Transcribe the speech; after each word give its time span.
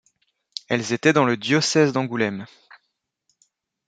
Elles 0.67 0.93
étaient 0.93 1.13
dans 1.13 1.25
le 1.25 1.37
diocèse 1.37 1.93
d'Angoulême. 1.93 2.47